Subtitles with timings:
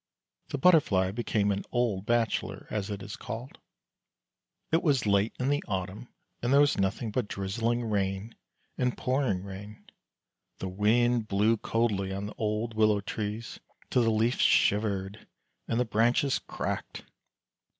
[0.49, 3.59] The Butterfly became an old bachelor, as it is called.
[4.71, 6.07] It was late in the autumn,
[6.41, 8.33] and there was nothing but drizzling rain
[8.79, 9.85] and pouring rain;
[10.57, 13.59] the wind blew coldly on the old willow trees
[13.91, 15.27] till the leaves shivered
[15.67, 17.03] and the branches cracked.